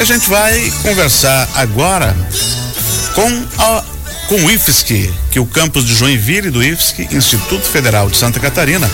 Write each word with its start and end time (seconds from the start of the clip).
a 0.00 0.04
gente 0.04 0.30
vai 0.30 0.70
conversar 0.82 1.46
agora 1.54 2.16
com 3.14 3.62
a 3.62 3.84
com 4.28 4.36
o 4.36 4.50
IFSC, 4.50 5.12
que 5.32 5.40
o 5.40 5.44
campus 5.44 5.84
de 5.84 5.92
Joinville 5.92 6.50
do 6.50 6.62
IFSC, 6.62 7.08
Instituto 7.10 7.64
Federal 7.64 8.08
de 8.08 8.16
Santa 8.16 8.38
Catarina, 8.38 8.88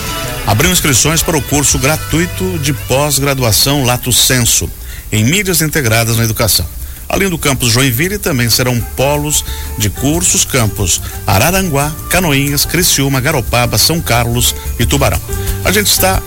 abriu 0.47 0.71
inscrições 0.71 1.21
para 1.21 1.37
o 1.37 1.41
curso 1.43 1.77
gratuito 1.77 2.57
de 2.57 2.73
pós-graduação 2.73 3.83
Lato 3.83 4.11
Senso 4.11 4.67
em 5.11 5.23
mídias 5.23 5.61
integradas 5.61 6.17
na 6.17 6.23
educação. 6.23 6.67
Além 7.09 7.29
do 7.29 7.37
campus 7.37 7.71
Joinville, 7.71 8.17
também 8.17 8.49
serão 8.49 8.79
polos 8.95 9.43
de 9.77 9.89
cursos 9.89 10.43
campus 10.43 11.01
Araranguá, 11.25 11.91
Canoinhas, 12.09 12.65
Criciúma, 12.65 13.21
Garopaba, 13.21 13.77
São 13.77 14.01
Carlos 14.01 14.53
e 14.77 14.85
Tubarão. 14.85 15.21
A 15.63 15.71
gente 15.71 15.87
está 15.87 16.21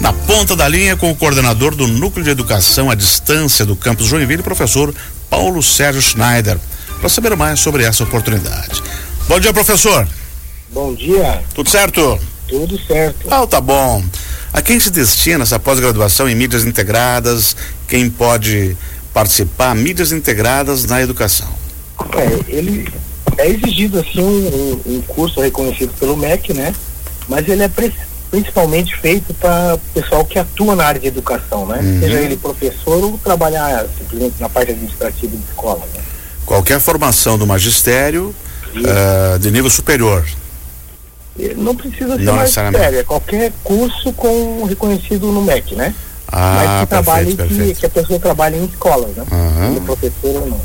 na 0.00 0.12
ponta 0.12 0.56
da 0.56 0.66
linha 0.66 0.96
com 0.96 1.10
o 1.10 1.16
coordenador 1.16 1.74
do 1.74 1.86
Núcleo 1.86 2.24
de 2.24 2.30
Educação 2.30 2.90
à 2.90 2.94
Distância 2.94 3.64
do 3.64 3.76
campus 3.76 4.06
Joinville, 4.06 4.42
professor 4.42 4.94
Paulo 5.28 5.62
Sérgio 5.62 6.02
Schneider 6.02 6.58
para 7.02 7.08
saber 7.08 7.34
mais 7.36 7.58
sobre 7.58 7.84
essa 7.84 8.04
oportunidade. 8.04 8.80
Bom 9.26 9.40
dia, 9.40 9.52
professor. 9.52 10.06
Bom 10.70 10.94
dia. 10.94 11.42
Tudo 11.52 11.68
certo? 11.68 12.18
Tudo 12.48 12.78
certo. 12.86 13.26
Ah, 13.28 13.44
tá 13.46 13.60
bom. 13.60 14.04
A 14.52 14.62
quem 14.62 14.78
se 14.78 14.88
destina 14.88 15.42
essa 15.42 15.58
pós-graduação 15.58 16.28
em 16.28 16.34
mídias 16.34 16.64
integradas? 16.64 17.56
Quem 17.88 18.08
pode 18.08 18.76
participar? 19.12 19.74
Mídias 19.74 20.12
integradas 20.12 20.84
na 20.84 21.02
educação. 21.02 21.48
É, 22.16 22.56
ele 22.56 22.88
é 23.38 23.48
exigido 23.48 24.00
assim 24.00 24.20
um, 24.20 24.80
um 24.86 25.02
curso 25.02 25.40
reconhecido 25.40 25.92
pelo 25.98 26.16
MEC, 26.16 26.52
né? 26.52 26.74
Mas 27.28 27.48
ele 27.48 27.62
é 27.62 27.70
principalmente 28.30 28.96
feito 28.96 29.32
para 29.34 29.78
pessoal 29.94 30.24
que 30.24 30.38
atua 30.38 30.74
na 30.74 30.84
área 30.84 31.00
de 31.00 31.06
educação, 31.06 31.66
né? 31.66 31.78
Uhum. 31.78 32.00
Seja 32.00 32.20
ele 32.20 32.36
professor 32.36 33.04
ou 33.04 33.18
trabalhar 33.18 33.86
simplesmente 33.98 34.40
na 34.40 34.48
parte 34.48 34.72
administrativa 34.72 35.36
de 35.36 35.42
escola. 35.44 35.82
Né? 35.94 36.02
qualquer 36.52 36.80
formação 36.80 37.38
do 37.38 37.46
magistério 37.46 38.34
uh, 38.76 39.38
de 39.38 39.50
nível 39.50 39.70
superior. 39.70 40.24
Não 41.56 41.74
precisa 41.74 42.16
ser 42.16 42.24
Não 42.24 42.36
magistério, 42.36 42.98
é 42.98 43.02
qualquer 43.02 43.52
curso 43.64 44.12
com 44.12 44.64
reconhecido 44.64 45.32
no 45.32 45.40
MEC, 45.40 45.74
né? 45.74 45.94
Ah, 46.32 46.54
Mas 46.56 46.80
que 46.80 46.86
trabalhe 46.86 47.36
que, 47.36 47.74
que, 47.74 47.86
a 47.86 47.90
pessoa 47.90 48.18
trabalhe 48.18 48.56
em 48.56 48.64
escolas, 48.64 49.14
né? 49.14 49.24
Uhum. 49.30 49.84
professor 49.84 50.42
ou 50.42 50.46
não. 50.48 50.60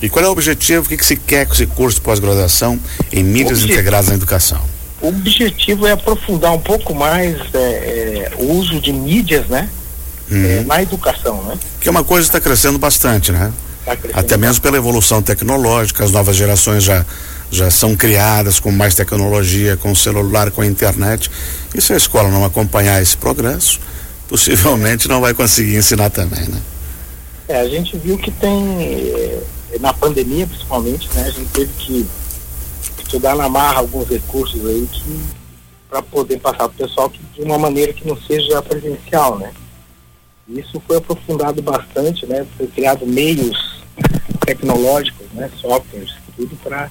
E 0.00 0.08
qual 0.08 0.24
é 0.24 0.28
o 0.28 0.30
objetivo? 0.30 0.86
O 0.86 0.88
que, 0.88 0.96
que 0.96 1.04
se 1.04 1.16
quer 1.16 1.46
com 1.46 1.54
esse 1.54 1.66
curso 1.66 1.96
de 1.96 2.02
pós-graduação 2.02 2.78
em 3.12 3.24
mídias 3.24 3.62
integradas 3.62 4.08
na 4.08 4.14
educação? 4.14 4.60
O 5.00 5.08
objetivo 5.08 5.86
é 5.86 5.92
aprofundar 5.92 6.52
um 6.52 6.60
pouco 6.60 6.94
mais 6.94 7.36
é, 7.52 7.58
é, 7.58 8.32
o 8.38 8.52
uso 8.52 8.80
de 8.80 8.92
mídias, 8.92 9.46
né? 9.48 9.68
Uhum. 10.30 10.46
É, 10.46 10.64
na 10.64 10.82
educação, 10.82 11.42
né? 11.44 11.58
Que 11.80 11.88
é 11.88 11.90
uma 11.90 12.04
coisa 12.04 12.28
que 12.28 12.36
está 12.36 12.40
crescendo 12.40 12.78
bastante, 12.78 13.32
né? 13.32 13.52
Tá 13.84 13.96
Até 14.14 14.36
mesmo 14.36 14.62
pela 14.62 14.76
evolução 14.76 15.20
tecnológica, 15.20 16.04
as 16.04 16.10
novas 16.10 16.36
gerações 16.36 16.84
já 16.84 17.04
já 17.50 17.70
são 17.70 17.94
criadas 17.94 18.58
com 18.58 18.70
mais 18.72 18.94
tecnologia, 18.94 19.76
com 19.76 19.94
celular, 19.94 20.50
com 20.50 20.64
internet. 20.64 21.30
E 21.74 21.80
se 21.80 21.92
a 21.92 21.96
escola 21.96 22.28
não 22.28 22.44
acompanhar 22.44 23.00
esse 23.00 23.16
progresso, 23.16 23.80
possivelmente 24.28 25.08
não 25.08 25.20
vai 25.20 25.34
conseguir 25.34 25.76
ensinar 25.76 26.10
também, 26.10 26.46
né? 26.48 26.60
É, 27.48 27.60
a 27.60 27.68
gente 27.68 27.96
viu 27.98 28.16
que 28.16 28.30
tem, 28.30 28.82
eh, 28.82 29.42
na 29.80 29.92
pandemia 29.92 30.46
principalmente, 30.46 31.08
né, 31.14 31.24
a 31.26 31.30
gente 31.30 31.50
teve 31.50 31.70
que 31.78 32.06
estudar 33.02 33.36
na 33.36 33.48
marra 33.48 33.78
alguns 33.78 34.08
recursos 34.08 34.64
aí 34.66 34.88
que 34.90 35.20
para 35.88 36.02
poder 36.02 36.40
passar 36.40 36.56
para 36.56 36.66
o 36.66 36.70
pessoal 36.70 37.08
que, 37.08 37.20
de 37.34 37.42
uma 37.42 37.58
maneira 37.58 37.92
que 37.92 38.06
não 38.06 38.16
seja 38.20 38.60
presencial, 38.62 39.38
né? 39.38 39.52
Isso 40.48 40.82
foi 40.86 40.96
aprofundado 40.96 41.62
bastante, 41.62 42.26
né? 42.26 42.44
Foi 42.56 42.66
criado 42.66 43.06
meios 43.06 43.74
tecnológicos, 44.44 45.26
né, 45.32 45.50
softwares, 45.60 46.10
tudo 46.36 46.56
para 46.56 46.90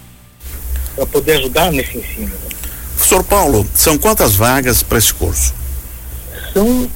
poder 1.12 1.34
ajudar 1.34 1.72
nesse 1.72 1.98
ensino. 1.98 2.28
Né? 2.28 2.50
Professor 2.96 3.24
Paulo, 3.24 3.68
são 3.76 3.98
quantas 3.98 4.36
vagas 4.36 4.82
para 4.82 4.98
esse 4.98 5.14
curso? 5.14 5.54
São, 6.54 6.90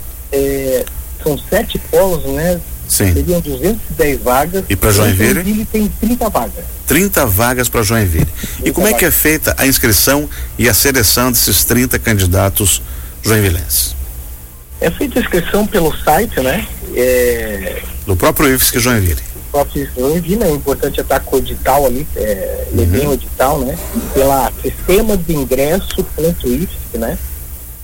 são 1.27 1.37
sete 1.49 1.77
polos, 1.77 2.23
né? 2.25 2.59
Sim. 2.87 3.13
Seriam 3.13 3.41
210 3.41 4.21
vagas. 4.21 4.63
E 4.69 4.75
para 4.75 4.91
Joinville? 4.91 5.33
Joinville 5.33 5.65
tem 5.65 5.91
30 5.99 6.29
vagas. 6.29 6.65
30 6.85 7.25
vagas 7.25 7.67
para 7.67 7.83
Joinville. 7.83 8.27
E 8.63 8.71
como 8.71 8.87
é 8.87 8.93
que 8.93 9.03
é 9.03 9.11
feita 9.11 9.53
a 9.57 9.67
inscrição 9.67 10.29
e 10.57 10.69
a 10.69 10.73
seleção 10.73 11.31
desses 11.31 11.65
30 11.65 11.99
candidatos 11.99 12.81
joinvilenses? 13.21 13.93
É 14.79 14.89
feita 14.89 15.19
a 15.19 15.21
inscrição 15.21 15.67
pelo 15.67 15.93
site, 15.97 16.39
né? 16.39 16.65
É... 16.95 17.81
Do 18.05 18.15
próprio 18.15 18.53
IFSC 18.55 18.79
Joinville 18.79 19.27
próprio 19.57 19.89
Joinville, 19.95 20.43
é 20.43 20.51
importante 20.51 21.01
estar 21.01 21.19
com 21.21 21.35
o 21.35 21.39
edital 21.39 21.85
ali, 21.85 22.07
é, 22.15 22.67
uhum. 22.71 23.09
o 23.09 23.13
edital, 23.13 23.59
né? 23.59 23.77
Pela 24.13 24.51
sistema 24.61 25.17
de 25.17 25.33
ingresso 25.33 25.87
ingresso.ifsc, 25.99 26.97
né? 26.97 27.17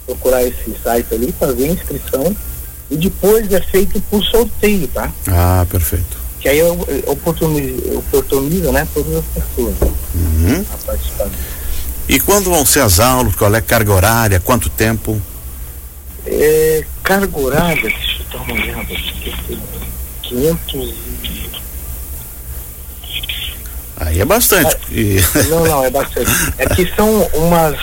Procurar 0.06 0.44
esse 0.44 0.76
site 0.84 1.08
ali, 1.14 1.34
fazer 1.40 1.66
a 1.66 1.68
inscrição 1.68 2.36
e 2.90 2.98
depois 2.98 3.52
é 3.52 3.62
feito 3.62 4.02
por 4.10 4.24
sorteio, 4.24 4.88
tá? 4.88 5.12
Ah, 5.28 5.66
perfeito. 5.70 6.18
Que 6.40 6.50
aí 6.50 6.62
oportuniza, 7.08 7.98
oportuniza 7.98 8.72
né, 8.72 8.88
todas 8.94 9.16
as 9.16 9.26
pessoas 9.26 9.76
uhum. 10.14 10.66
a 10.74 10.78
participar. 10.86 11.30
E 12.08 12.20
quando 12.20 12.50
vão 12.50 12.66
ser 12.66 12.82
as 12.82 13.00
aulas? 13.00 13.36
Qual 13.36 13.54
é 13.56 13.60
a 13.60 13.62
carga 13.62 13.94
horária? 13.94 14.40
Quanto 14.40 14.70
tempo? 14.70 15.22
É, 16.26 16.84
carga 17.02 17.40
horária, 17.40 17.82
deixa 17.82 18.22
eu 18.22 18.26
dar 18.32 18.44
uma 18.44 18.54
olhada, 18.54 18.86
500 20.24 20.94
Aí 24.06 24.20
é 24.20 24.26
bastante. 24.26 24.76
É, 24.92 25.44
não, 25.50 25.66
não, 25.66 25.86
é 25.86 25.90
bastante. 25.90 26.32
É 26.58 26.66
que 26.68 26.94
são 26.96 27.24
umas. 27.34 27.78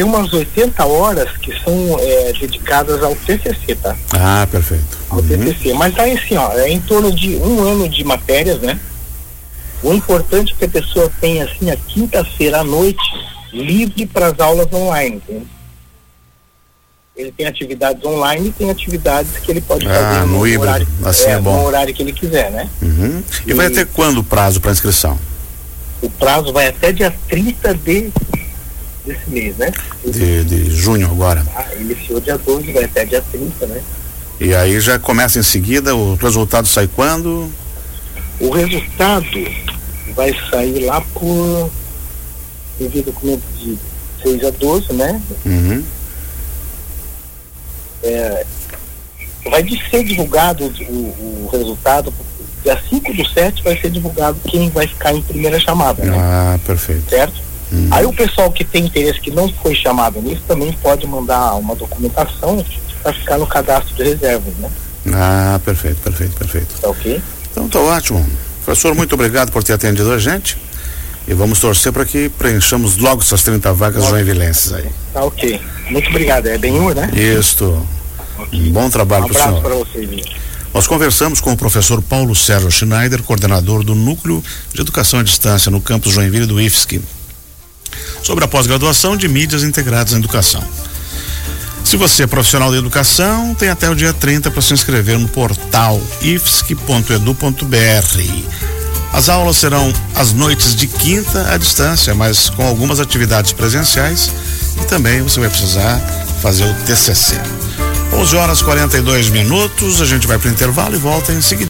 Tem 0.00 0.08
umas 0.08 0.32
80 0.32 0.82
horas 0.86 1.36
que 1.36 1.52
são 1.62 1.98
é, 2.00 2.32
dedicadas 2.32 3.02
ao 3.02 3.14
TCC, 3.14 3.74
tá? 3.74 3.94
Ah, 4.14 4.48
perfeito. 4.50 4.96
Ao 5.10 5.18
uhum. 5.18 5.28
TCC. 5.28 5.74
Mas 5.74 5.94
tá 5.94 6.04
assim, 6.04 6.38
ó, 6.38 6.54
é 6.54 6.70
em 6.70 6.80
torno 6.80 7.14
de 7.14 7.36
um 7.36 7.62
ano 7.62 7.86
de 7.86 8.02
matérias, 8.02 8.60
né? 8.60 8.80
O 9.82 9.92
importante 9.92 10.54
é 10.54 10.56
que 10.56 10.64
a 10.64 10.68
pessoa 10.68 11.12
tenha, 11.20 11.44
assim, 11.44 11.70
a 11.70 11.76
quinta-feira 11.76 12.60
à 12.60 12.64
noite 12.64 13.02
livre 13.52 14.06
para 14.06 14.28
as 14.28 14.40
aulas 14.40 14.72
online, 14.72 15.16
entende? 15.16 15.46
Ele 17.14 17.32
tem 17.32 17.46
atividades 17.46 18.02
online 18.02 18.48
e 18.48 18.52
tem 18.52 18.70
atividades 18.70 19.32
que 19.32 19.50
ele 19.50 19.60
pode 19.60 19.86
ah, 19.86 19.92
fazer 19.92 20.20
no, 20.20 20.46
no 20.46 20.60
horário, 20.60 20.88
assim 21.04 21.28
é, 21.28 21.32
é 21.32 21.38
bom. 21.38 21.58
no 21.58 21.66
horário 21.66 21.92
que 21.92 22.02
ele 22.02 22.14
quiser, 22.14 22.50
né? 22.50 22.70
Uhum. 22.80 23.22
E, 23.46 23.50
e 23.50 23.52
vai 23.52 23.68
ter 23.68 23.86
quando 23.88 24.16
o 24.16 24.24
prazo 24.24 24.62
para 24.62 24.72
inscrição? 24.72 25.18
o 26.02 26.08
prazo 26.08 26.52
vai 26.52 26.68
até 26.68 26.92
dia 26.92 27.14
30 27.28 27.74
de, 27.74 28.10
desse 29.04 29.28
mês, 29.28 29.56
né? 29.56 29.72
De, 30.04 30.44
de 30.44 30.70
junho 30.70 31.06
agora. 31.06 31.44
Ah, 31.54 31.66
iniciou 31.78 32.20
dia 32.20 32.38
12, 32.38 32.72
vai 32.72 32.84
até 32.84 33.04
dia 33.04 33.22
30, 33.32 33.66
né? 33.66 33.82
E 34.38 34.54
aí 34.54 34.80
já 34.80 34.98
começa 34.98 35.38
em 35.38 35.42
seguida, 35.42 35.94
o 35.94 36.14
resultado 36.14 36.66
sai 36.66 36.88
quando? 36.88 37.50
O 38.40 38.50
resultado 38.50 39.26
vai 40.14 40.34
sair 40.50 40.84
lá 40.86 41.00
por 41.00 41.70
envio 42.80 43.02
documento 43.02 43.42
de 43.58 43.78
6 44.22 44.44
a 44.44 44.50
12, 44.50 44.92
né? 44.94 45.20
Uhum. 45.44 45.84
É, 48.02 48.46
vai 49.44 49.62
ser 49.90 50.04
divulgado 50.04 50.64
o, 50.64 51.46
o 51.46 51.50
resultado 51.52 52.12
dia 52.62 52.78
5 52.88 53.12
do 53.14 53.26
7 53.26 53.62
vai 53.62 53.78
ser 53.78 53.90
divulgado 53.90 54.38
quem 54.48 54.70
vai 54.70 54.86
ficar 54.86 55.14
em 55.14 55.22
primeira 55.22 55.58
chamada. 55.58 56.04
Né? 56.04 56.16
Ah, 56.18 56.58
perfeito. 56.64 57.08
Certo? 57.08 57.49
Hum. 57.72 57.88
Aí 57.90 58.04
o 58.04 58.12
pessoal 58.12 58.50
que 58.50 58.64
tem 58.64 58.84
interesse 58.84 59.20
que 59.20 59.30
não 59.30 59.48
foi 59.62 59.74
chamado 59.74 60.20
nisso 60.20 60.42
também 60.46 60.72
pode 60.72 61.06
mandar 61.06 61.54
uma 61.54 61.74
documentação 61.74 62.64
para 63.02 63.12
ficar 63.12 63.38
no 63.38 63.46
cadastro 63.46 63.94
de 63.94 64.02
reservas, 64.02 64.54
né? 64.56 64.70
Ah, 65.12 65.60
perfeito, 65.64 66.00
perfeito, 66.02 66.36
perfeito. 66.36 66.74
Tá 66.80 66.88
ok? 66.90 67.22
Então 67.50 67.68
tá 67.68 67.78
ótimo. 67.78 68.26
Professor, 68.64 68.94
muito 68.94 69.14
obrigado 69.14 69.50
por 69.50 69.62
ter 69.62 69.72
atendido 69.72 70.12
a 70.12 70.18
gente. 70.18 70.56
E 71.26 71.34
vamos 71.34 71.60
torcer 71.60 71.92
para 71.92 72.04
que 72.04 72.28
preenchamos 72.28 72.96
logo 72.96 73.22
essas 73.22 73.42
30 73.42 73.72
vagas 73.72 74.06
joinvilenses 74.06 74.72
aí. 74.72 74.88
Tá 75.12 75.22
ok. 75.24 75.60
Muito 75.88 76.08
obrigado. 76.08 76.46
É 76.46 76.58
bem 76.58 76.72
né? 76.94 77.10
Isso. 77.14 77.86
Okay. 78.38 78.68
Um 78.68 78.72
bom 78.72 78.90
trabalho 78.90 79.26
um 79.26 79.28
para 79.28 79.40
o 79.40 79.42
senhor. 79.42 79.62
para 79.62 79.74
vocês. 79.74 80.24
Nós 80.72 80.86
conversamos 80.86 81.40
com 81.40 81.52
o 81.52 81.56
professor 81.56 82.00
Paulo 82.00 82.34
Sérgio 82.34 82.70
Schneider, 82.70 83.22
coordenador 83.22 83.82
do 83.82 83.94
Núcleo 83.94 84.42
de 84.72 84.80
Educação 84.80 85.20
à 85.20 85.22
Distância 85.22 85.70
no 85.70 85.80
campus 85.80 86.12
Joinville 86.12 86.46
do 86.46 86.60
IFSC, 86.60 87.00
sobre 88.22 88.44
a 88.44 88.48
pós-graduação 88.48 89.16
de 89.16 89.28
mídias 89.28 89.62
integradas 89.62 90.12
na 90.12 90.18
educação. 90.18 90.62
Se 91.84 91.96
você 91.96 92.22
é 92.22 92.26
profissional 92.26 92.70
de 92.70 92.78
educação, 92.78 93.54
tem 93.54 93.68
até 93.68 93.90
o 93.90 93.94
dia 93.96 94.12
30 94.12 94.50
para 94.50 94.62
se 94.62 94.72
inscrever 94.72 95.18
no 95.18 95.28
portal 95.28 96.00
ifsc.edu.br. 96.20 97.70
As 99.12 99.28
aulas 99.28 99.56
serão 99.56 99.92
às 100.14 100.32
noites 100.32 100.76
de 100.76 100.86
quinta 100.86 101.52
à 101.52 101.56
distância, 101.56 102.14
mas 102.14 102.48
com 102.48 102.64
algumas 102.64 103.00
atividades 103.00 103.52
presenciais 103.52 104.30
e 104.80 104.84
também 104.84 105.20
você 105.22 105.40
vai 105.40 105.48
precisar 105.48 105.98
fazer 106.40 106.64
o 106.64 106.74
TCC. 106.84 107.40
11 108.12 108.36
horas 108.36 108.62
42 108.62 109.28
minutos, 109.28 110.00
a 110.00 110.04
gente 110.04 110.26
vai 110.26 110.38
para 110.38 110.48
o 110.48 110.52
intervalo 110.52 110.94
e 110.94 110.98
volta 110.98 111.32
em 111.32 111.40
seguida. 111.40 111.68